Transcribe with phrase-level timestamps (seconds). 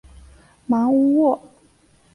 [0.65, 1.39] 芒乌沃。